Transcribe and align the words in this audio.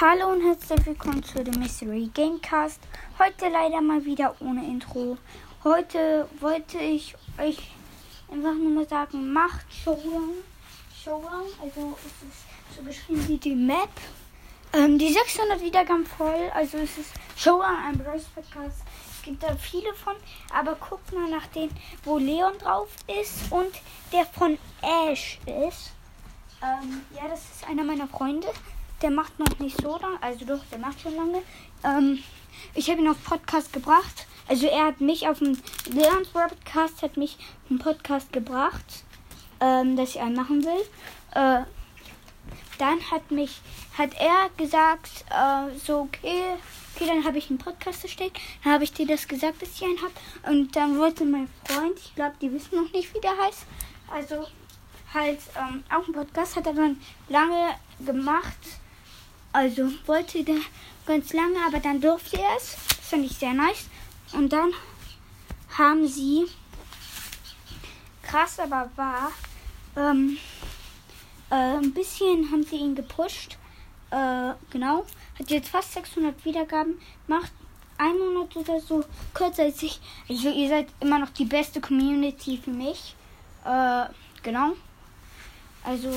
Hallo 0.00 0.28
und 0.28 0.42
herzlich 0.42 0.86
willkommen 0.86 1.24
zu 1.24 1.42
dem 1.42 1.58
Mystery 1.58 2.08
Gamecast. 2.14 2.78
Heute 3.18 3.48
leider 3.48 3.80
mal 3.80 4.04
wieder 4.04 4.32
ohne 4.38 4.64
Intro. 4.64 5.18
Heute 5.64 6.28
wollte 6.38 6.78
ich 6.78 7.16
euch 7.36 7.58
einfach 8.30 8.54
nur 8.54 8.70
mal 8.70 8.86
sagen, 8.86 9.32
macht 9.32 9.66
Showdown. 9.72 10.34
Showdown, 11.02 11.46
also 11.60 11.98
es 11.98 12.28
ist 12.28 12.76
so 12.76 12.82
geschrieben 12.84 13.26
wie 13.26 13.38
die 13.38 13.56
Map. 13.56 13.90
Ähm, 14.72 15.00
die 15.00 15.12
600 15.12 15.60
Wiedergaben 15.60 16.06
voll, 16.06 16.48
also 16.54 16.78
es 16.78 16.96
ist 16.96 17.10
Showdown, 17.36 17.74
ein 17.84 17.98
Brace 17.98 18.26
Podcast. 18.32 18.82
Es 19.10 19.22
gibt 19.22 19.42
da 19.42 19.56
viele 19.56 19.92
von, 19.94 20.14
aber 20.54 20.76
guckt 20.76 21.12
mal 21.12 21.28
nach 21.28 21.48
denen, 21.48 21.74
wo 22.04 22.18
Leon 22.18 22.56
drauf 22.58 22.88
ist 23.20 23.50
und 23.50 23.72
der 24.12 24.26
von 24.26 24.58
Ash 24.80 25.40
ist. 25.44 25.90
Ähm, 26.62 27.04
ja, 27.16 27.26
das 27.28 27.40
ist 27.40 27.68
einer 27.68 27.82
meiner 27.82 28.06
Freunde. 28.06 28.46
Der 29.02 29.10
macht 29.10 29.38
noch 29.38 29.58
nicht 29.58 29.80
so 29.80 29.96
lange, 29.98 30.20
also 30.20 30.44
doch, 30.44 30.64
der 30.70 30.78
macht 30.78 31.00
schon 31.00 31.14
lange. 31.14 31.42
Ähm, 31.84 32.22
ich 32.74 32.90
habe 32.90 33.00
ihn 33.00 33.08
auf 33.08 33.22
Podcast 33.22 33.72
gebracht. 33.72 34.26
Also 34.48 34.66
er 34.66 34.86
hat 34.86 35.00
mich 35.00 35.28
auf 35.28 35.38
dem 35.38 35.58
Leons 35.90 36.28
Podcast 36.28 37.02
hat 37.02 37.16
mich 37.16 37.36
einen 37.68 37.78
Podcast 37.78 38.32
gebracht, 38.32 39.04
ähm, 39.60 39.96
dass 39.96 40.10
ich 40.10 40.20
einen 40.20 40.34
machen 40.34 40.64
will. 40.64 40.84
Äh, 41.32 41.64
dann 42.78 43.10
hat 43.10 43.30
mich, 43.30 43.60
hat 43.96 44.14
er 44.18 44.48
gesagt, 44.56 45.24
äh, 45.30 45.76
so 45.78 46.00
okay, 46.00 46.56
okay, 46.94 47.06
dann 47.06 47.24
habe 47.24 47.38
ich 47.38 47.50
einen 47.50 47.58
Podcast 47.58 48.04
erstellt. 48.04 48.32
Dann 48.64 48.72
habe 48.72 48.84
ich 48.84 48.92
dir 48.92 49.06
das 49.06 49.28
gesagt, 49.28 49.60
dass 49.60 49.70
ich 49.70 49.84
einen 49.84 49.98
habe. 50.00 50.12
Und 50.50 50.74
dann 50.74 50.98
wollte 50.98 51.24
mein 51.24 51.48
Freund, 51.64 51.98
ich 51.98 52.14
glaube, 52.14 52.36
die 52.40 52.52
wissen 52.52 52.76
noch 52.76 52.90
nicht, 52.92 53.14
wie 53.14 53.20
der 53.20 53.36
heißt. 53.36 53.66
Also 54.10 54.46
halt 55.12 55.40
ähm, 55.56 55.84
auch 55.90 56.04
einen 56.04 56.14
Podcast 56.14 56.56
hat 56.56 56.66
er 56.66 56.74
dann 56.74 57.00
lange 57.28 57.74
gemacht. 58.04 58.56
Also 59.52 59.90
wollte 60.06 60.44
der 60.44 60.60
ganz 61.06 61.32
lange, 61.32 61.58
aber 61.66 61.80
dann 61.80 62.00
durfte 62.00 62.38
er 62.38 62.56
es. 62.56 62.76
Das 62.88 63.08
fand 63.08 63.24
ich 63.24 63.36
sehr 63.36 63.54
nice. 63.54 63.86
Und 64.32 64.52
dann 64.52 64.72
haben 65.76 66.06
sie, 66.06 66.46
krass 68.22 68.58
aber 68.58 68.90
war, 68.96 69.32
ähm, 69.96 70.36
äh, 71.50 71.54
ein 71.54 71.94
bisschen 71.94 72.50
haben 72.50 72.62
sie 72.62 72.76
ihn 72.76 72.94
gepusht. 72.94 73.56
Äh, 74.10 74.52
genau. 74.70 75.06
Hat 75.38 75.50
jetzt 75.50 75.70
fast 75.70 75.92
600 75.94 76.44
Wiedergaben. 76.44 77.00
Macht 77.26 77.52
ein 77.96 78.18
Monat 78.18 78.54
oder 78.56 78.80
so 78.80 79.04
kürzer 79.34 79.64
als 79.64 79.82
ich. 79.82 80.00
Also 80.28 80.50
ihr 80.50 80.68
seid 80.68 80.88
immer 81.00 81.18
noch 81.18 81.30
die 81.30 81.44
beste 81.44 81.80
Community 81.80 82.60
für 82.62 82.70
mich. 82.70 83.14
Äh, 83.64 84.04
genau. 84.42 84.74
Also 85.84 86.10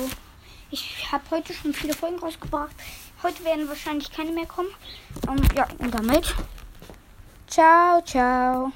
ich 0.70 1.10
habe 1.10 1.24
heute 1.30 1.52
schon 1.52 1.74
viele 1.74 1.94
Folgen 1.94 2.18
rausgebracht. 2.18 2.74
Heute 3.22 3.44
werden 3.44 3.68
wahrscheinlich 3.68 4.10
keine 4.10 4.32
mehr 4.32 4.46
kommen. 4.46 4.70
Um, 5.28 5.36
ja, 5.54 5.68
und 5.78 5.94
damit. 5.94 6.34
Ciao, 7.46 8.02
ciao. 8.02 8.72